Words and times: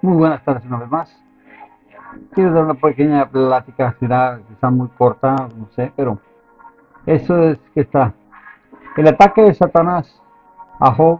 Muy 0.00 0.16
buenas 0.16 0.44
tardes 0.44 0.64
una 0.64 0.78
vez 0.78 0.90
más. 0.90 1.22
Quiero 2.32 2.52
dar 2.52 2.64
una 2.64 2.74
pequeña 2.74 3.28
plática, 3.28 3.96
será 3.98 4.38
quizá 4.48 4.70
muy 4.70 4.88
corta, 4.90 5.34
no 5.56 5.66
sé, 5.74 5.92
pero 5.96 6.20
eso 7.04 7.42
es 7.42 7.58
que 7.74 7.80
está. 7.80 8.14
El 8.96 9.08
ataque 9.08 9.42
de 9.42 9.54
Satanás 9.54 10.22
a 10.78 10.92
Job 10.92 11.18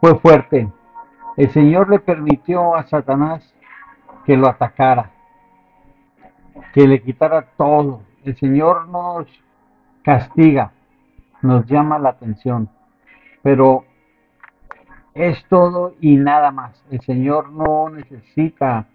fue 0.00 0.16
fuerte. 0.20 0.70
El 1.36 1.50
Señor 1.50 1.90
le 1.90 1.98
permitió 1.98 2.76
a 2.76 2.84
Satanás 2.84 3.52
que 4.24 4.36
lo 4.36 4.46
atacara, 4.46 5.10
que 6.74 6.86
le 6.86 7.02
quitara 7.02 7.46
todo. 7.56 8.02
El 8.24 8.36
Señor 8.36 8.86
nos 8.88 9.26
castiga, 10.04 10.70
nos 11.42 11.66
llama 11.66 11.98
la 11.98 12.10
atención, 12.10 12.68
pero 13.42 13.84
es 15.18 15.44
todo 15.46 15.94
y 16.00 16.16
nada 16.16 16.52
más. 16.52 16.80
El 16.90 17.00
Señor 17.00 17.50
no 17.50 17.90
necesita 17.90 18.86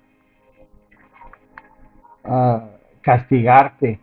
ah, 2.24 2.70
castigarte. 3.02 4.00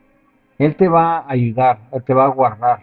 Él 0.59 0.77
te 0.77 0.89
va 0.89 1.19
a 1.19 1.31
ayudar, 1.31 1.79
te 2.05 2.13
va 2.13 2.27
a 2.27 2.29
guardar. 2.29 2.83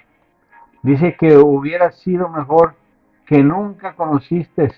Dice 0.82 1.16
que 1.16 1.38
hubiera 1.38 1.92
sido 1.92 2.30
mejor 2.30 2.76
que 3.28 3.44
nunca 3.44 3.94
conociste 3.94 4.72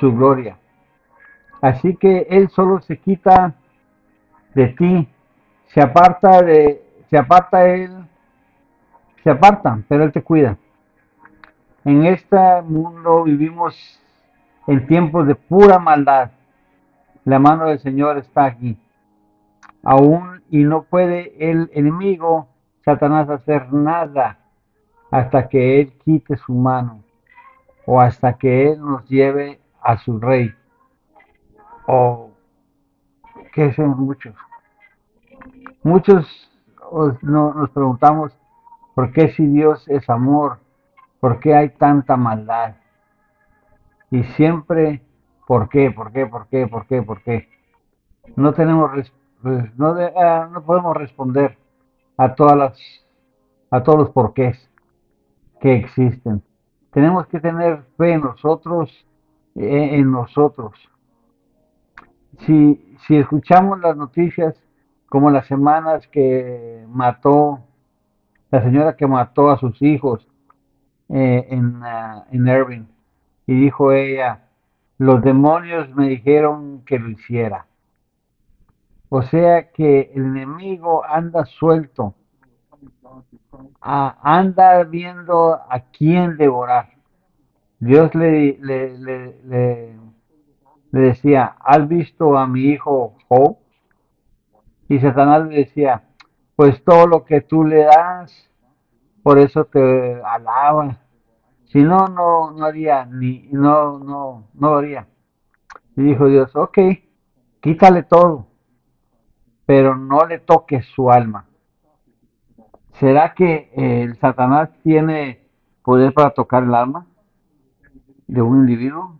su 0.00 0.16
gloria. 0.16 0.56
Así 1.60 1.96
que 1.96 2.26
Él 2.30 2.48
solo 2.48 2.80
se 2.80 2.98
quita 2.98 3.54
de 4.54 4.68
ti, 4.68 5.08
se 5.68 5.82
aparta 5.82 6.40
de, 6.40 6.82
se 7.10 7.18
aparta 7.18 7.68
Él, 7.68 7.90
se 9.22 9.30
aparta, 9.30 9.78
pero 9.88 10.04
Él 10.04 10.12
te 10.12 10.22
cuida. 10.22 10.56
En 11.84 12.06
este 12.06 12.62
mundo 12.62 13.24
vivimos 13.24 14.00
en 14.68 14.86
tiempos 14.86 15.26
de 15.26 15.34
pura 15.34 15.80
maldad. 15.80 16.30
La 17.24 17.40
mano 17.40 17.66
del 17.66 17.80
Señor 17.80 18.18
está 18.18 18.44
aquí. 18.44 18.78
Aún 19.82 20.42
y 20.48 20.62
no 20.62 20.82
puede 20.82 21.34
el 21.50 21.70
enemigo, 21.74 22.46
Satanás, 22.84 23.28
hacer 23.28 23.72
nada 23.72 24.38
hasta 25.10 25.48
que 25.48 25.80
Él 25.80 25.92
quite 26.04 26.36
su 26.36 26.54
mano 26.54 27.02
o 27.84 28.00
hasta 28.00 28.34
que 28.34 28.70
Él 28.70 28.80
nos 28.80 29.08
lleve 29.08 29.60
a 29.82 29.96
su 29.98 30.20
rey. 30.20 30.54
O 31.86 32.30
que 33.52 33.72
son 33.72 33.98
muchos. 33.98 34.34
Muchos 35.82 36.48
nos 37.22 37.70
preguntamos 37.70 38.32
por 38.94 39.10
qué 39.12 39.28
si 39.32 39.46
Dios 39.46 39.88
es 39.88 40.08
amor, 40.08 40.61
¿Por 41.22 41.38
qué 41.38 41.54
hay 41.54 41.68
tanta 41.68 42.16
maldad? 42.16 42.74
Y 44.10 44.24
siempre, 44.34 45.02
¿por 45.46 45.68
qué? 45.68 45.92
¿Por 45.92 46.10
qué? 46.10 46.26
¿Por 46.26 46.48
qué? 46.48 46.66
¿Por 46.66 46.84
qué? 46.88 47.00
¿Por 47.00 47.22
qué? 47.22 47.48
No 48.34 48.52
tenemos, 48.52 48.90
no, 49.76 49.94
ah, 50.16 50.48
no 50.52 50.64
podemos 50.64 50.96
responder 50.96 51.56
a 52.16 52.34
todas 52.34 52.56
las, 52.56 53.06
a 53.70 53.84
todos 53.84 54.00
los 54.00 54.10
porqués 54.10 54.68
que 55.60 55.76
existen. 55.76 56.42
Tenemos 56.90 57.28
que 57.28 57.38
tener 57.38 57.84
fe 57.96 58.14
en 58.14 58.22
nosotros, 58.22 58.90
eh, 59.54 59.90
en 59.92 60.10
nosotros. 60.10 60.72
Si, 62.40 62.96
si 63.06 63.14
escuchamos 63.14 63.78
las 63.78 63.96
noticias 63.96 64.60
como 65.08 65.30
las 65.30 65.46
semanas 65.46 66.04
que 66.08 66.84
mató, 66.88 67.60
la 68.50 68.60
señora 68.64 68.96
que 68.96 69.06
mató 69.06 69.52
a 69.52 69.58
sus 69.58 69.80
hijos, 69.82 70.26
eh, 71.12 71.46
en, 71.50 71.76
uh, 71.82 72.24
en 72.30 72.48
Irving. 72.48 72.84
Y 73.46 73.54
dijo 73.54 73.92
ella, 73.92 74.48
los 74.98 75.22
demonios 75.22 75.94
me 75.94 76.08
dijeron 76.08 76.82
que 76.86 76.98
lo 76.98 77.10
hiciera. 77.10 77.66
O 79.08 79.20
sea 79.20 79.70
que 79.72 80.10
el 80.14 80.24
enemigo 80.24 81.04
anda 81.04 81.44
suelto, 81.44 82.14
anda 83.80 84.84
viendo 84.84 85.54
a 85.54 85.80
quién 85.92 86.38
devorar. 86.38 86.88
Dios 87.78 88.14
le, 88.14 88.56
le, 88.58 88.96
le, 88.96 89.36
le, 89.44 89.96
decía, 90.92 91.56
¿has 91.60 91.86
visto 91.88 92.38
a 92.38 92.46
mi 92.46 92.60
hijo 92.60 93.16
Job? 93.28 93.58
Y 94.88 94.98
Satanás 95.00 95.46
le 95.46 95.56
decía, 95.56 96.04
pues 96.56 96.82
todo 96.84 97.06
lo 97.06 97.24
que 97.26 97.42
tú 97.42 97.64
le 97.64 97.84
das, 97.84 98.48
por 99.22 99.38
eso 99.38 99.66
te 99.66 100.22
alaba. 100.22 101.01
Si 101.72 101.82
no, 101.82 102.06
no, 102.06 102.50
no 102.50 102.66
haría, 102.66 103.06
ni, 103.06 103.48
no, 103.50 103.98
no, 103.98 104.48
no 104.52 104.70
lo 104.70 104.76
haría. 104.76 105.08
Y 105.96 106.02
dijo 106.02 106.26
Dios, 106.26 106.54
ok, 106.54 106.78
quítale 107.62 108.02
todo, 108.02 108.46
pero 109.64 109.96
no 109.96 110.26
le 110.26 110.38
toques 110.38 110.84
su 110.94 111.10
alma. 111.10 111.46
¿Será 113.00 113.32
que 113.32 113.70
el 113.74 114.18
Satanás 114.18 114.68
tiene 114.82 115.48
poder 115.82 116.12
para 116.12 116.34
tocar 116.34 116.62
el 116.62 116.74
alma 116.74 117.06
de 118.26 118.42
un 118.42 118.58
individuo? 118.58 119.18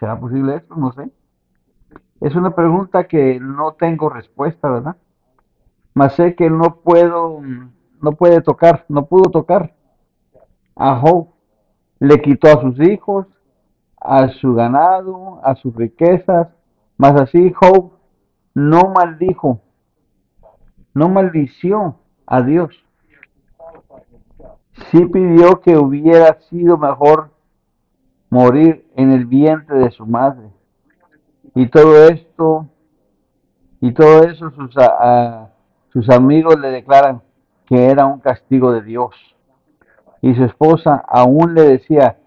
¿Será 0.00 0.18
posible 0.18 0.56
esto? 0.56 0.76
No 0.76 0.92
sé. 0.92 1.10
Es 2.22 2.34
una 2.36 2.54
pregunta 2.54 3.06
que 3.06 3.38
no 3.38 3.72
tengo 3.74 4.08
respuesta, 4.08 4.70
¿verdad? 4.70 4.96
Mas 5.92 6.14
sé 6.14 6.34
que 6.34 6.48
no 6.48 6.76
puedo, 6.76 7.42
no 8.00 8.12
puede 8.12 8.40
tocar, 8.40 8.86
no 8.88 9.04
pudo 9.04 9.30
tocar 9.30 9.74
a 10.74 10.96
Job 10.96 11.35
le 11.98 12.20
quitó 12.20 12.48
a 12.48 12.60
sus 12.60 12.80
hijos, 12.80 13.26
a 14.00 14.28
su 14.28 14.54
ganado, 14.54 15.40
a 15.42 15.54
sus 15.56 15.74
riquezas, 15.74 16.48
mas 16.96 17.20
así 17.20 17.52
Job 17.52 17.92
no 18.54 18.92
maldijo, 18.94 19.60
no 20.94 21.08
maldició 21.08 21.96
a 22.26 22.42
Dios. 22.42 22.74
Sí 24.90 25.04
pidió 25.06 25.60
que 25.60 25.76
hubiera 25.76 26.38
sido 26.42 26.76
mejor 26.76 27.30
morir 28.30 28.86
en 28.94 29.12
el 29.12 29.26
vientre 29.26 29.78
de 29.78 29.90
su 29.90 30.06
madre. 30.06 30.50
Y 31.54 31.68
todo 31.68 32.08
esto, 32.08 32.66
y 33.80 33.92
todo 33.92 34.24
eso 34.24 34.50
sus, 34.50 34.74
sus 35.92 36.10
amigos 36.10 36.58
le 36.60 36.68
declaran 36.68 37.22
que 37.66 37.86
era 37.86 38.06
un 38.06 38.20
castigo 38.20 38.72
de 38.72 38.82
Dios 38.82 39.14
y 40.26 40.34
su 40.34 40.42
esposa 40.42 41.04
aún 41.06 41.54
le 41.54 41.62
decía, 41.62 42.18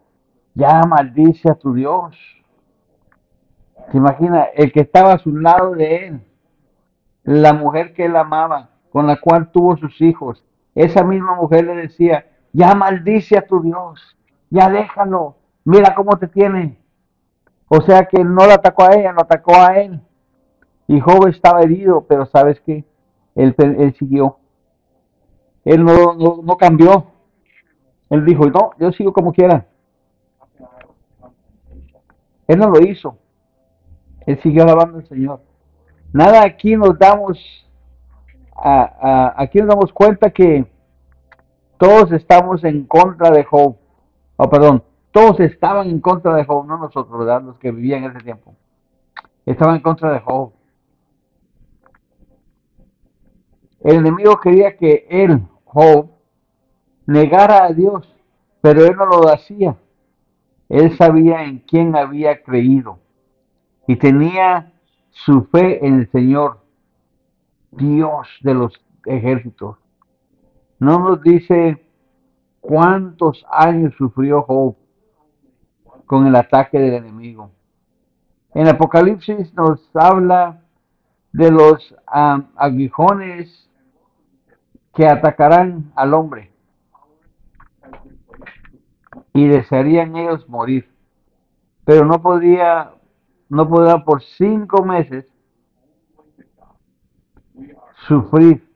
ya 0.54 0.84
maldice 0.88 1.52
a 1.52 1.56
tu 1.56 1.74
Dios. 1.74 2.16
¿Se 3.92 3.98
imagina? 3.98 4.44
El 4.56 4.72
que 4.72 4.80
estaba 4.80 5.12
a 5.12 5.18
su 5.18 5.36
lado 5.36 5.72
de 5.72 6.08
él, 6.08 6.22
la 7.26 7.52
mujer 7.52 7.94
que 7.94 8.06
él 8.06 8.16
amaba, 8.16 8.70
con 8.90 9.06
la 9.06 9.20
cual 9.20 9.52
tuvo 9.52 9.76
sus 9.76 10.00
hijos, 10.00 10.42
esa 10.76 11.04
misma 11.04 11.36
mujer 11.36 11.66
le 11.66 11.76
decía, 11.76 12.26
ya 12.54 12.74
maldice 12.74 13.38
a 13.38 13.46
tu 13.46 13.62
Dios, 13.62 14.00
ya 14.50 14.70
déjalo, 14.70 15.36
mira 15.66 15.94
cómo 15.94 16.18
te 16.18 16.28
tiene. 16.28 16.80
O 17.68 17.82
sea 17.82 18.06
que 18.06 18.24
no 18.24 18.46
lo 18.46 18.54
atacó 18.54 18.84
a 18.84 18.96
ella, 18.96 19.12
lo 19.12 19.24
atacó 19.24 19.56
a 19.58 19.76
él. 19.76 20.00
Y 20.88 21.02
Job 21.02 21.28
estaba 21.28 21.64
herido, 21.64 22.06
pero 22.08 22.26
¿sabes 22.28 22.62
qué? 22.62 22.86
Él, 23.36 23.54
él 23.58 23.94
siguió. 24.00 24.38
Él 25.66 25.84
no, 25.84 26.14
no, 26.14 26.40
no 26.42 26.56
cambió. 26.56 27.09
Él 28.10 28.26
dijo, 28.26 28.46
no, 28.48 28.72
yo 28.80 28.92
sigo 28.92 29.14
como 29.14 29.32
quiera. 29.32 29.68
Él 32.48 32.58
no 32.58 32.70
lo 32.70 32.80
hizo. 32.82 33.18
Él 34.26 34.40
siguió 34.42 34.64
alabando 34.64 34.98
al 34.98 35.08
Señor. 35.08 35.42
Nada 36.12 36.44
aquí 36.44 36.76
nos 36.76 36.98
damos, 36.98 37.38
aquí 38.56 39.60
nos 39.60 39.68
damos 39.68 39.94
cuenta 39.94 40.32
que 40.32 40.66
todos 41.78 42.12
estamos 42.12 42.64
en 42.64 42.86
contra 42.86 43.30
de 43.30 43.44
Job. 43.44 43.76
Oh, 44.38 44.50
perdón, 44.50 44.84
todos 45.12 45.40
estaban 45.40 45.90
en 45.90 46.00
contra 46.00 46.34
de 46.34 46.46
Job, 46.46 46.66
no 46.66 46.78
nosotros. 46.78 47.44
Los 47.44 47.58
que 47.60 47.72
vivían 47.72 48.04
en 48.04 48.12
ese 48.12 48.24
tiempo. 48.24 48.56
Estaban 49.46 49.76
en 49.76 49.82
contra 49.82 50.12
de 50.12 50.20
Job. 50.20 50.52
El 53.82 53.98
enemigo 53.98 54.40
quería 54.40 54.76
que 54.76 55.08
él, 55.10 55.42
Job, 55.64 56.10
negara 57.10 57.66
a 57.66 57.74
Dios, 57.74 58.08
pero 58.62 58.86
él 58.86 58.96
no 58.96 59.06
lo 59.08 59.30
hacía. 59.30 59.76
Él 60.70 60.96
sabía 60.96 61.44
en 61.44 61.58
quién 61.58 61.96
había 61.96 62.44
creído 62.44 63.00
y 63.88 63.96
tenía 63.96 64.72
su 65.10 65.46
fe 65.46 65.84
en 65.84 66.02
el 66.02 66.12
Señor, 66.12 66.60
Dios 67.72 68.28
de 68.42 68.54
los 68.54 68.74
ejércitos. 69.06 69.78
No 70.78 71.00
nos 71.00 71.24
dice 71.24 71.84
cuántos 72.62 73.44
años 73.50 73.96
sufrió 73.98 74.44
Job 74.44 74.76
con 76.06 76.28
el 76.28 76.36
ataque 76.36 76.78
del 76.78 76.94
enemigo. 76.94 77.50
En 78.54 78.68
Apocalipsis 78.68 79.52
nos 79.56 79.90
habla 79.96 80.62
de 81.34 81.50
los 81.50 81.96
aguijones 82.56 83.68
que 84.94 85.08
atacarán 85.08 85.92
al 85.96 86.14
hombre 86.14 86.52
y 89.40 89.48
desearían 89.48 90.16
ellos 90.16 90.48
morir, 90.50 90.90
pero 91.86 92.06
no 92.06 92.22
podría 92.22 92.92
no 93.50 93.68
podrán 93.68 94.04
por 94.04 94.22
cinco 94.22 94.84
meses 94.86 95.26
sufrir. 98.08 98.68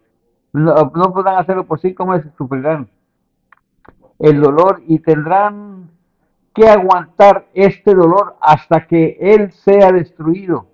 No, 0.51 0.73
no 0.95 1.13
podrán 1.13 1.37
hacerlo 1.37 1.65
por 1.65 1.79
cinco 1.79 2.05
meses, 2.05 2.31
sufrirán 2.37 2.89
el 4.19 4.39
dolor 4.39 4.81
y 4.87 4.99
tendrán 4.99 5.89
que 6.53 6.67
aguantar 6.67 7.47
este 7.53 7.93
dolor 7.95 8.35
hasta 8.39 8.85
que 8.85 9.17
Él 9.19 9.51
sea 9.51 9.91
destruido 9.91 10.67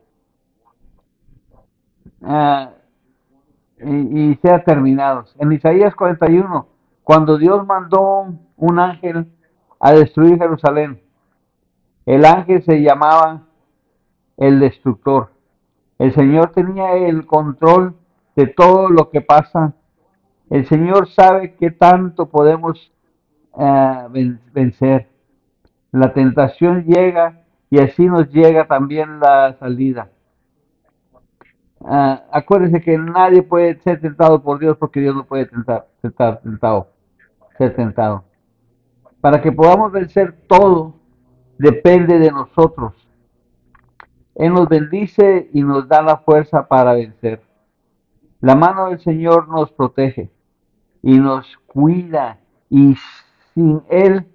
y, 3.82 4.32
y, 4.32 4.36
sea 4.42 4.64
terminado. 4.64 5.26
En 5.38 5.54
Isaías 5.54 5.96
41, 5.96 6.68
cuando 7.04 7.38
Dios 7.38 7.66
mandó 7.66 8.34
un 8.58 8.80
ángel 8.80 9.32
a 9.80 9.94
destruir 9.94 10.38
Jerusalén, 10.38 11.02
el 12.06 12.26
ángel 12.26 12.64
se 12.64 12.82
llamaba 12.82 13.44
el 14.38 14.60
destructor. 14.60 15.32
El 15.98 16.14
Señor 16.14 16.52
tenía 16.52 16.94
el 16.94 17.26
control 17.26 17.96
de 18.36 18.48
todo 18.48 18.90
lo 18.90 19.10
que 19.10 19.22
pasa. 19.22 19.74
El 20.50 20.66
Señor 20.66 21.10
sabe 21.10 21.56
qué 21.56 21.72
tanto 21.72 22.30
podemos 22.30 22.92
uh, 23.52 24.10
vencer. 24.54 25.08
La 25.92 26.14
tentación 26.14 26.86
llega 26.86 27.44
y 27.70 27.80
así 27.80 28.06
nos 28.06 28.30
llega 28.30 28.66
también 28.66 29.20
la 29.20 29.56
salida. 29.60 30.10
Uh, 31.80 32.18
acuérdense 32.32 32.82
que 32.82 32.98
nadie 32.98 33.42
puede 33.42 33.80
ser 33.80 34.02
tentado 34.02 34.42
por 34.42 34.60
Dios 34.60 34.78
porque 34.78 35.00
Dios 35.00 35.16
no 35.16 35.26
puede 35.26 35.46
tentar, 35.46 35.88
tentar, 36.02 36.42
tentado, 36.42 36.88
ser 37.58 37.76
tentado. 37.76 38.29
Para 39.22 39.42
que 39.42 39.52
podamos 39.52 39.92
vencer 39.92 40.34
todo, 40.48 40.96
depende 41.58 42.20
de 42.20 42.32
nosotros. 42.32 42.94
Él 44.36 44.54
nos 44.54 44.70
bendice 44.70 45.50
y 45.54 45.62
nos 45.62 45.88
da 45.88 46.02
la 46.02 46.18
fuerza 46.18 46.68
para 46.68 46.94
vencer. 46.94 47.42
La 48.40 48.56
mano 48.56 48.88
del 48.88 49.00
Señor 49.00 49.50
nos 49.50 49.72
protege 49.72 50.30
y 51.02 51.20
nos 51.20 51.58
cuida 51.68 52.40
y 52.70 52.96
sin 53.54 53.84
Él 53.90 54.26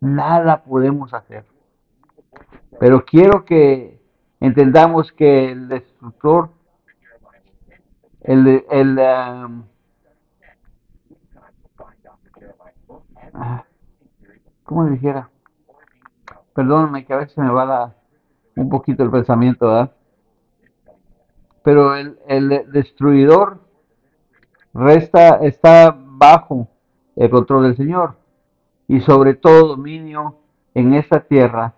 nada 0.00 0.64
podemos 0.64 1.14
hacer. 1.14 1.44
Pero 2.80 3.04
quiero 3.04 3.44
que 3.44 4.00
entendamos 4.40 5.12
que 5.12 5.52
el 5.52 5.68
destructor, 5.68 6.50
el, 8.22 8.64
el 8.68 8.98
um, 8.98 9.62
¿cómo 14.70 14.84
dijera? 14.84 15.28
Perdóname 16.54 17.04
que 17.04 17.12
a 17.12 17.16
veces 17.16 17.36
me 17.36 17.50
va 17.50 17.92
un 18.54 18.68
poquito 18.68 19.02
el 19.02 19.10
pensamiento, 19.10 19.66
¿verdad? 19.66 19.90
Pero 21.64 21.96
el, 21.96 22.16
el 22.28 22.70
destruidor 22.70 23.58
resta, 24.72 25.38
está 25.38 25.92
bajo 25.98 26.68
el 27.16 27.28
control 27.30 27.64
del 27.64 27.76
Señor 27.76 28.14
y 28.86 29.00
sobre 29.00 29.34
todo 29.34 29.66
dominio 29.66 30.36
en 30.74 30.94
esta 30.94 31.18
tierra. 31.18 31.74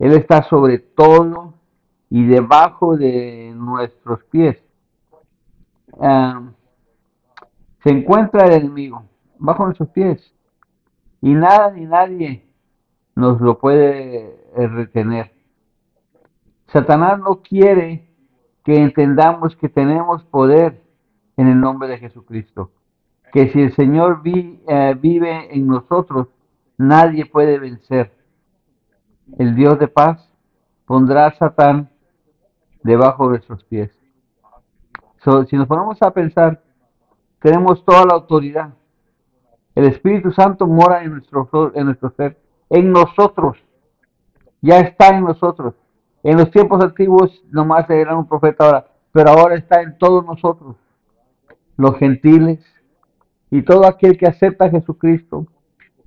Él 0.00 0.12
está 0.14 0.42
sobre 0.42 0.80
todo 0.80 1.54
y 2.10 2.26
debajo 2.26 2.96
de 2.96 3.52
nuestros 3.54 4.24
pies. 4.24 4.58
Uh, 5.92 6.50
se 7.84 7.90
encuentra 7.90 8.46
el 8.48 8.54
enemigo 8.54 9.04
bajo 9.38 9.66
nuestros 9.66 9.88
pies 9.90 10.34
y 11.24 11.32
nada 11.32 11.70
ni 11.70 11.86
nadie 11.86 12.44
nos 13.16 13.40
lo 13.40 13.58
puede 13.58 14.36
retener. 14.54 15.32
Satanás 16.66 17.18
no 17.18 17.40
quiere 17.40 18.06
que 18.62 18.76
entendamos 18.76 19.56
que 19.56 19.70
tenemos 19.70 20.22
poder 20.24 20.82
en 21.38 21.48
el 21.48 21.58
nombre 21.58 21.88
de 21.88 21.96
Jesucristo. 21.96 22.72
Que 23.32 23.48
si 23.48 23.62
el 23.62 23.74
Señor 23.74 24.20
eh, 24.26 24.94
vive 25.00 25.48
en 25.56 25.66
nosotros, 25.66 26.28
nadie 26.76 27.24
puede 27.24 27.58
vencer. 27.58 28.12
El 29.38 29.54
Dios 29.54 29.78
de 29.78 29.88
paz 29.88 30.30
pondrá 30.84 31.28
a 31.28 31.34
Satán 31.36 31.88
debajo 32.82 33.24
de 33.24 33.30
nuestros 33.30 33.64
pies. 33.64 33.90
So, 35.24 35.46
si 35.46 35.56
nos 35.56 35.66
ponemos 35.68 36.02
a 36.02 36.10
pensar, 36.10 36.62
tenemos 37.40 37.82
toda 37.82 38.04
la 38.04 38.12
autoridad. 38.12 38.74
El 39.74 39.86
Espíritu 39.86 40.30
Santo 40.32 40.66
mora 40.66 41.02
en 41.02 41.12
nuestro, 41.12 41.72
en 41.74 41.86
nuestro 41.86 42.10
ser, 42.16 42.38
en 42.70 42.92
nosotros. 42.92 43.58
Ya 44.60 44.80
está 44.80 45.08
en 45.08 45.24
nosotros. 45.24 45.74
En 46.22 46.38
los 46.38 46.50
tiempos 46.50 46.82
antiguos 46.82 47.42
nomás 47.50 47.88
era 47.90 48.16
un 48.16 48.26
profeta 48.26 48.64
ahora, 48.64 48.86
pero 49.12 49.30
ahora 49.30 49.56
está 49.56 49.82
en 49.82 49.98
todos 49.98 50.24
nosotros. 50.24 50.76
Los 51.76 51.98
gentiles 51.98 52.60
y 53.50 53.62
todo 53.62 53.86
aquel 53.86 54.16
que 54.16 54.26
acepta 54.26 54.66
a 54.66 54.70
Jesucristo 54.70 55.46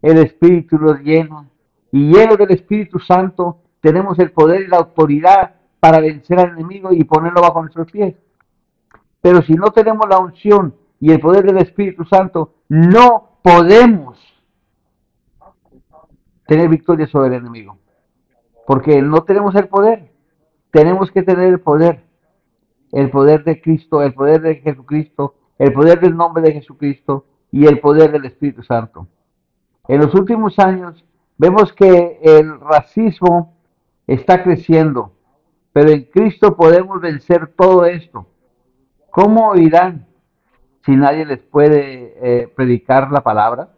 el 0.02 0.18
Espíritu 0.20 0.78
los 0.78 1.00
llena. 1.02 1.48
Y 1.92 2.12
lleno 2.12 2.36
del 2.36 2.52
Espíritu 2.52 3.00
Santo 3.00 3.60
tenemos 3.82 4.18
el 4.20 4.32
poder 4.32 4.62
y 4.62 4.68
la 4.68 4.78
autoridad 4.78 5.56
para 5.80 6.00
vencer 6.00 6.40
al 6.40 6.52
enemigo 6.52 6.90
y 6.92 7.04
ponerlo 7.04 7.42
bajo 7.42 7.62
nuestros 7.62 7.92
pies. 7.92 8.16
Pero 9.22 9.42
si 9.42 9.54
no 9.54 9.72
tenemos 9.72 10.08
la 10.10 10.20
unción 10.20 10.76
y 11.00 11.12
el 11.12 11.20
poder 11.20 11.46
del 11.46 11.58
Espíritu 11.58 12.06
Santo, 12.06 12.56
no 12.70 13.37
podemos 13.48 14.20
tener 16.48 16.68
victoria 16.68 17.08
sobre 17.08 17.30
el 17.30 17.36
enemigo. 17.36 17.78
Porque 18.66 19.02
no 19.02 19.24
tenemos 19.24 19.56
el 19.56 19.70
poder. 19.70 20.12
Tenemos 20.70 21.12
que 21.12 21.24
tener 21.24 21.48
el 21.48 21.62
poder. 21.62 22.04
El 22.92 23.10
poder 23.10 23.46
de 23.46 23.62
Cristo, 23.62 24.04
el 24.04 24.14
poder 24.14 24.42
de 24.42 24.56
Jesucristo, 24.56 25.36
el 25.60 25.72
poder 25.72 26.02
del 26.02 26.18
nombre 26.18 26.44
de 26.44 26.54
Jesucristo 26.54 27.26
y 27.50 27.66
el 27.66 27.80
poder 27.80 28.12
del 28.12 28.26
Espíritu 28.26 28.64
Santo. 28.64 29.08
En 29.88 30.02
los 30.02 30.14
últimos 30.14 30.60
años 30.60 31.06
vemos 31.38 31.72
que 31.72 32.20
el 32.22 32.60
racismo 32.60 33.56
está 34.08 34.44
creciendo, 34.44 35.14
pero 35.72 35.90
en 35.92 36.04
Cristo 36.04 36.58
podemos 36.58 37.00
vencer 37.00 37.54
todo 37.56 37.86
esto. 37.86 38.28
¿Cómo 39.10 39.50
oirán 39.50 40.06
si 40.88 40.96
nadie 40.96 41.26
les 41.26 41.40
puede 41.40 42.14
eh, 42.22 42.48
predicar 42.48 43.12
la 43.12 43.22
palabra? 43.22 43.72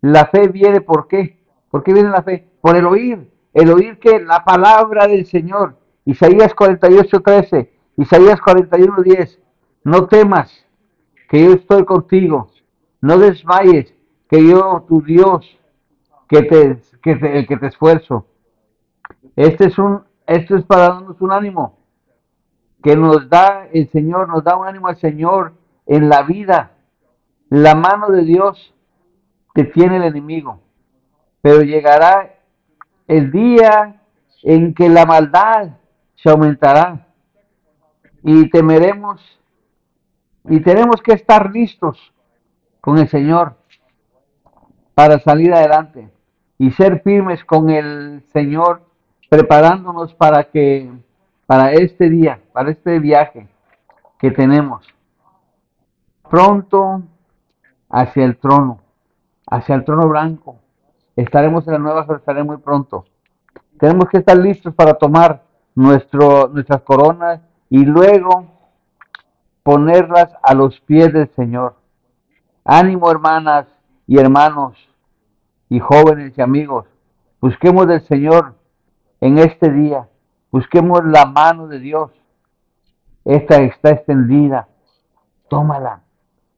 La 0.00 0.26
fe 0.26 0.48
viene 0.48 0.80
por 0.80 1.06
qué? 1.06 1.40
¿Por 1.70 1.84
qué 1.84 1.92
viene 1.92 2.10
la 2.10 2.24
fe? 2.24 2.48
Por 2.60 2.76
el 2.76 2.84
oír. 2.84 3.30
El 3.52 3.70
oír 3.70 4.00
que 4.00 4.18
la 4.18 4.44
palabra 4.44 5.06
del 5.06 5.24
Señor. 5.26 5.78
Isaías 6.04 6.52
48, 6.52 7.20
13. 7.20 7.72
Isaías 7.96 8.40
41, 8.40 9.02
10. 9.04 9.38
No 9.84 10.08
temas, 10.08 10.52
que 11.28 11.44
yo 11.44 11.52
estoy 11.52 11.84
contigo. 11.84 12.50
No 13.00 13.16
desmayes, 13.16 13.94
que 14.28 14.44
yo, 14.44 14.84
tu 14.88 15.00
Dios, 15.00 15.46
que 16.28 16.42
te, 16.42 16.80
que 17.00 17.14
te, 17.14 17.46
que 17.46 17.56
te 17.56 17.66
esfuerzo. 17.68 18.26
Este 19.36 19.66
es 19.66 19.78
un, 19.78 20.02
esto 20.26 20.56
es 20.56 20.64
para 20.64 20.88
darnos 20.88 21.20
un 21.20 21.30
ánimo 21.30 21.83
que 22.84 22.96
nos 22.96 23.30
da 23.30 23.66
el 23.72 23.88
Señor, 23.90 24.28
nos 24.28 24.44
da 24.44 24.56
un 24.58 24.68
ánimo 24.68 24.88
al 24.88 24.98
Señor 24.98 25.54
en 25.86 26.10
la 26.10 26.22
vida. 26.22 26.72
La 27.48 27.74
mano 27.74 28.08
de 28.08 28.24
Dios 28.24 28.74
te 29.54 29.64
tiene 29.64 29.96
el 29.96 30.02
enemigo, 30.02 30.60
pero 31.40 31.62
llegará 31.62 32.34
el 33.08 33.32
día 33.32 34.02
en 34.42 34.74
que 34.74 34.90
la 34.90 35.06
maldad 35.06 35.78
se 36.14 36.28
aumentará 36.28 37.06
y 38.22 38.50
temeremos 38.50 39.22
y 40.44 40.60
tenemos 40.60 41.00
que 41.00 41.14
estar 41.14 41.50
listos 41.50 42.12
con 42.82 42.98
el 42.98 43.08
Señor 43.08 43.56
para 44.94 45.18
salir 45.20 45.54
adelante 45.54 46.10
y 46.58 46.70
ser 46.72 47.00
firmes 47.00 47.42
con 47.46 47.70
el 47.70 48.22
Señor, 48.34 48.82
preparándonos 49.30 50.12
para 50.12 50.44
que 50.44 50.90
para 51.46 51.72
este 51.72 52.08
día, 52.08 52.40
para 52.52 52.70
este 52.70 52.98
viaje 52.98 53.48
que 54.18 54.30
tenemos. 54.30 54.86
Pronto 56.28 57.02
hacia 57.88 58.24
el 58.24 58.36
trono, 58.38 58.80
hacia 59.46 59.74
el 59.74 59.84
trono 59.84 60.08
blanco. 60.08 60.56
Estaremos 61.16 61.66
en 61.66 61.74
la 61.74 61.78
nueva 61.78 62.04
Jerusalén 62.04 62.46
muy 62.46 62.56
pronto. 62.56 63.04
Tenemos 63.78 64.08
que 64.08 64.18
estar 64.18 64.36
listos 64.36 64.74
para 64.74 64.94
tomar 64.94 65.42
nuestro, 65.74 66.48
nuestras 66.48 66.82
coronas 66.82 67.40
y 67.68 67.84
luego 67.84 68.46
ponerlas 69.62 70.32
a 70.42 70.54
los 70.54 70.80
pies 70.80 71.12
del 71.12 71.28
Señor. 71.34 71.76
Ánimo, 72.64 73.10
hermanas, 73.10 73.66
y 74.06 74.18
hermanos 74.18 74.76
y 75.68 75.80
jóvenes 75.80 76.36
y 76.36 76.42
amigos, 76.42 76.86
busquemos 77.40 77.86
del 77.86 78.02
Señor 78.02 78.54
en 79.20 79.38
este 79.38 79.70
día, 79.70 80.08
busquemos 80.54 81.04
la 81.04 81.26
mano 81.26 81.66
de 81.66 81.80
Dios. 81.80 82.12
Esta 83.24 83.56
está 83.56 83.90
extendida, 83.90 84.68
tómala. 85.48 86.02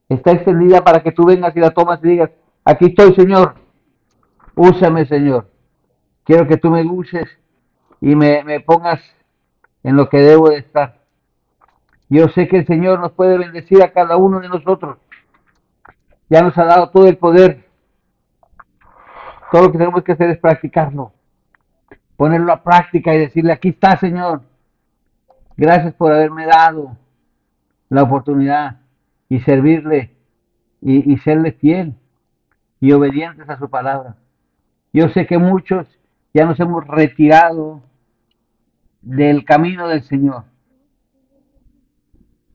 Está 0.07 0.33
extendida 0.33 0.85
para 0.85 1.03
que 1.03 1.13
tú 1.13 1.25
vengas 1.25 1.57
y 1.57 1.61
la 1.61 1.71
tomas 1.71 2.01
y 2.05 2.09
digas, 2.09 2.31
aquí 2.63 2.89
estoy 2.89 3.15
Señor, 3.15 3.55
úsame 4.55 5.07
Señor. 5.07 5.49
Quiero 6.25 6.47
que 6.47 6.59
tú 6.59 6.71
me 6.71 6.85
uses 6.85 7.27
y 8.03 8.15
me, 8.15 8.45
me 8.45 8.61
pongas 8.61 9.01
en 9.83 9.97
lo 9.97 10.11
que 10.11 10.19
debo 10.19 10.51
de 10.51 10.59
estar. 10.59 10.99
Yo 12.11 12.29
sé 12.29 12.49
que 12.49 12.59
el 12.59 12.67
Señor 12.67 13.01
nos 13.01 13.13
puede 13.13 13.39
bendecir 13.39 13.83
a 13.83 13.93
cada 13.95 14.19
uno 14.19 14.41
de 14.41 14.51
nosotros. 14.51 14.99
Ya 16.29 16.43
nos 16.43 16.59
ha 16.59 16.67
dado 16.67 16.91
todo 16.91 17.07
el 17.07 17.17
poder. 17.17 17.65
Todo 19.51 19.63
lo 19.63 19.73
que 19.73 19.79
tenemos 19.79 20.05
que 20.05 20.13
hacer 20.13 20.29
es 20.29 20.39
practicarlo. 20.39 21.13
Ponerlo 22.17 22.53
a 22.53 22.63
práctica 22.63 23.15
y 23.15 23.19
decirle, 23.19 23.53
aquí 23.53 23.69
está, 23.69 23.97
Señor. 23.97 24.43
Gracias 25.57 25.95
por 25.95 26.13
haberme 26.13 26.47
dado 26.47 26.97
la 27.89 28.03
oportunidad 28.03 28.81
y 29.29 29.41
servirle 29.41 30.15
y, 30.81 31.17
serle 31.19 31.53
fiel 31.53 31.95
y 32.81 32.93
obedientes 32.93 33.49
a 33.49 33.59
su 33.59 33.69
palabra. 33.69 34.17
Yo 34.93 35.09
sé 35.09 35.27
que 35.27 35.39
muchos 35.39 35.87
ya 36.33 36.45
nos 36.45 36.61
hemos 36.61 36.87
retirado 36.87 37.83
del 39.03 39.45
camino 39.45 39.89
del 39.89 40.03
Señor. 40.03 40.45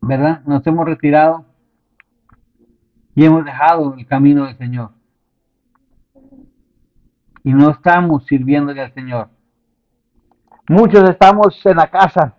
¿Verdad? 0.02 0.42
Nos 0.46 0.66
hemos 0.66 0.86
retirado 0.86 1.46
y 3.16 3.26
hemos 3.26 3.46
dejado 3.46 3.96
el 3.96 4.06
camino 4.08 4.46
del 4.46 4.58
Señor. 4.58 4.92
Y 7.44 7.54
no 7.54 7.72
estamos 7.72 8.26
sirviéndole 8.26 8.82
al 8.82 8.94
Señor. 8.94 9.30
Muchos 10.72 11.04
estamos 11.10 11.66
en 11.66 11.76
la 11.76 11.88
casa, 11.88 12.34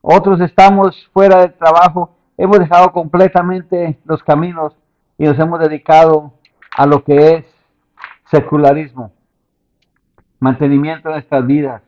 otros 0.00 0.40
estamos 0.40 1.10
fuera 1.12 1.40
del 1.40 1.52
trabajo, 1.54 2.14
hemos 2.38 2.60
dejado 2.60 2.92
completamente 2.92 3.98
los 4.04 4.22
caminos 4.22 4.76
y 5.18 5.24
nos 5.24 5.36
hemos 5.40 5.58
dedicado 5.58 6.34
a 6.76 6.86
lo 6.86 7.02
que 7.02 7.34
es 7.34 7.46
secularismo, 8.30 9.12
mantenimiento 10.38 11.08
de 11.08 11.16
nuestras 11.16 11.44
vidas. 11.44 11.82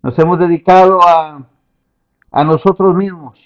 Nos 0.00 0.16
hemos 0.20 0.38
dedicado 0.38 1.00
a, 1.02 1.42
a 2.30 2.44
nosotros 2.44 2.94
mismos 2.94 3.36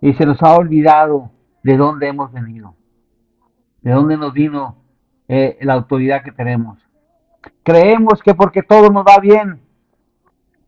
y 0.00 0.14
se 0.14 0.26
nos 0.26 0.40
ha 0.44 0.54
olvidado 0.54 1.32
de 1.64 1.76
dónde 1.76 2.06
hemos 2.06 2.30
venido, 2.30 2.76
de 3.82 3.90
dónde 3.90 4.16
nos 4.16 4.32
vino 4.32 4.76
eh, 5.26 5.58
la 5.62 5.74
autoridad 5.74 6.22
que 6.22 6.30
tenemos. 6.30 6.85
Creemos 7.66 8.22
que 8.22 8.32
porque 8.32 8.62
todo 8.62 8.90
nos 8.90 9.04
va 9.04 9.18
bien, 9.18 9.60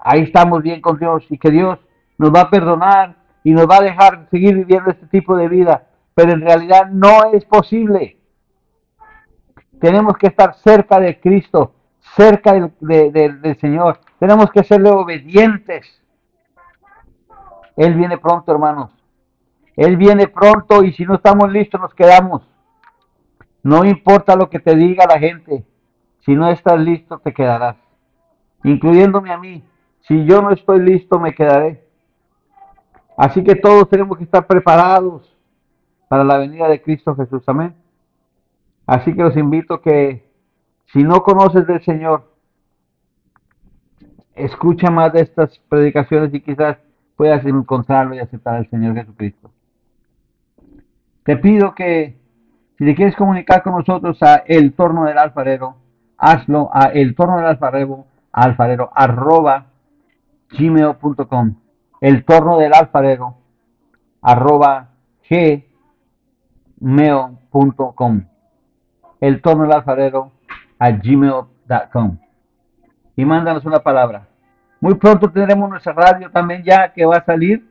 ahí 0.01 0.23
estamos 0.23 0.65
bien 0.65 0.81
con 0.81 0.99
Dios 0.99 1.25
y 1.31 1.39
que 1.39 1.49
Dios 1.49 1.79
nos 2.19 2.35
va 2.35 2.41
a 2.41 2.51
perdonar 2.51 3.15
y 3.45 3.53
nos 3.53 3.71
va 3.71 3.77
a 3.77 3.83
dejar 3.83 4.27
seguir 4.33 4.57
viviendo 4.57 4.91
este 4.91 5.07
tipo 5.07 5.37
de 5.37 5.47
vida, 5.47 5.87
pero 6.17 6.33
en 6.33 6.41
realidad 6.41 6.87
no 6.91 7.33
es 7.33 7.45
posible. 7.45 8.19
Tenemos 9.81 10.17
que 10.19 10.27
estar 10.27 10.57
cerca 10.57 10.99
de 10.99 11.21
Cristo, 11.21 11.73
cerca 12.17 12.55
del, 12.55 12.73
de, 12.81 13.13
de, 13.13 13.33
del 13.33 13.61
Señor. 13.61 14.01
Tenemos 14.19 14.51
que 14.51 14.65
serle 14.65 14.91
obedientes. 14.91 16.03
Él 17.77 17.95
viene 17.95 18.19
pronto, 18.19 18.51
hermanos. 18.51 18.91
Él 19.77 19.97
viene 19.97 20.27
pronto 20.27 20.83
y 20.83 20.93
si 20.95 21.05
no 21.05 21.15
estamos 21.15 21.49
listos 21.53 21.81
nos 21.81 21.95
quedamos. 21.95 22.43
No 23.63 23.85
importa 23.85 24.35
lo 24.35 24.51
que 24.51 24.59
te 24.59 24.75
diga 24.75 25.07
la 25.09 25.21
gente. 25.21 25.65
Si 26.21 26.35
no 26.35 26.49
estás 26.49 26.81
listo 26.81 27.19
te 27.19 27.33
quedarás. 27.33 27.77
Incluyéndome 28.65 29.33
a 29.33 29.39
mí. 29.39 29.65
Si 30.01 30.25
yo 30.25 30.43
no 30.43 30.51
estoy 30.51 30.81
listo 30.81 31.19
me 31.19 31.35
quedaré. 31.35 31.85
Así 33.17 33.43
que 33.43 33.55
todos 33.55 33.89
tenemos 33.89 34.17
que 34.17 34.25
estar 34.25 34.47
preparados 34.47 35.37
para 36.09 36.25
la 36.25 36.39
venida 36.39 36.69
de 36.69 36.81
Cristo 36.81 37.15
Jesús. 37.15 37.43
Amén. 37.47 37.75
Así 38.87 39.15
que 39.15 39.23
los 39.23 39.37
invito 39.37 39.81
que 39.81 40.29
si 40.93 41.03
no 41.03 41.23
conoces 41.23 41.67
del 41.67 41.83
Señor, 41.83 42.33
escucha 44.35 44.91
más 44.91 45.13
de 45.13 45.21
estas 45.21 45.59
predicaciones 45.69 46.33
y 46.33 46.41
quizás 46.41 46.79
puedas 47.17 47.45
encontrarlo 47.45 48.15
y 48.15 48.21
aceptar 48.21 48.55
al 48.55 48.71
Señor 48.71 48.95
Jesucristo. 48.95 49.51
Te 51.25 51.37
pido 51.37 51.75
que 51.75 52.17
si 52.79 52.85
te 52.85 52.95
quieres 52.95 53.17
comunicar 53.17 53.63
con 53.63 53.75
nosotros 53.75 54.23
a 54.23 54.37
el 54.47 54.73
torno 54.73 55.05
del 55.05 55.19
alfarero, 55.19 55.77
hazlo 56.19 56.69
a 56.73 56.87
el 56.87 57.15
torno 57.15 57.37
del 57.37 57.47
alfarero, 57.47 58.07
alfarero 58.33 58.91
arroba 58.95 59.67
gmail.com. 60.51 61.55
El 62.01 62.25
torno 62.25 62.59
del 62.59 62.75
alfarero 62.75 63.37
arroba 64.21 64.89
gmail.com. 66.81 68.23
El 69.21 69.41
torno 69.41 69.63
del 69.63 69.73
alfarero 69.73 70.33
a 70.79 70.91
gmail.com. 70.91 72.19
Y 73.17 73.25
mándanos 73.25 73.65
una 73.65 73.81
palabra. 73.81 74.29
Muy 74.81 74.95
pronto 74.95 75.31
tendremos 75.31 75.71
nuestra 75.71 75.93
radio 75.93 76.31
también 76.31 76.63
ya 76.63 76.93
que 76.93 77.05
va 77.05 77.17
a 77.17 77.25
salir 77.25 77.69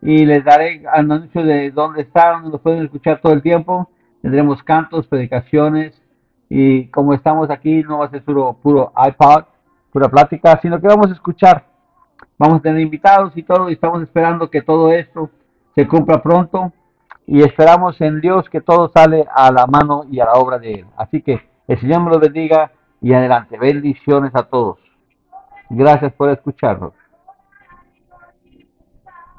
y 0.00 0.24
les 0.24 0.44
daré 0.44 0.84
anuncio 0.92 1.42
de 1.42 1.72
dónde 1.72 2.02
está, 2.02 2.30
donde 2.32 2.50
nos 2.50 2.60
pueden 2.60 2.84
escuchar 2.84 3.20
todo 3.20 3.32
el 3.32 3.42
tiempo. 3.42 3.90
Tendremos 4.22 4.62
cantos, 4.62 5.08
predicaciones 5.08 6.00
y 6.48 6.86
como 6.88 7.14
estamos 7.14 7.50
aquí 7.50 7.82
no 7.82 7.98
va 7.98 8.06
a 8.06 8.10
ser 8.10 8.22
puro, 8.22 8.56
puro 8.62 8.92
iPod, 8.96 9.44
pura 9.92 10.08
plática, 10.08 10.58
sino 10.62 10.80
que 10.80 10.86
vamos 10.86 11.08
a 11.08 11.14
escuchar. 11.14 11.64
Vamos 12.38 12.58
a 12.58 12.62
tener 12.62 12.80
invitados 12.80 13.32
y 13.36 13.42
todo 13.42 13.70
y 13.70 13.74
estamos 13.74 14.02
esperando 14.02 14.50
que 14.50 14.62
todo 14.62 14.92
esto 14.92 15.30
se 15.74 15.86
cumpla 15.86 16.22
pronto 16.22 16.72
y 17.26 17.42
esperamos 17.42 18.00
en 18.00 18.20
Dios 18.20 18.48
que 18.48 18.60
todo 18.60 18.90
sale 18.94 19.26
a 19.34 19.50
la 19.50 19.66
mano 19.66 20.04
y 20.10 20.20
a 20.20 20.26
la 20.26 20.34
obra 20.34 20.58
de 20.58 20.74
Él. 20.74 20.86
Así 20.96 21.22
que 21.22 21.40
el 21.66 21.80
Señor 21.80 22.02
me 22.02 22.10
lo 22.10 22.20
bendiga 22.20 22.72
y 23.00 23.12
adelante. 23.12 23.58
Bendiciones 23.58 24.34
a 24.34 24.44
todos. 24.44 24.78
Gracias 25.70 26.12
por 26.12 26.30
escucharnos. 26.30 26.92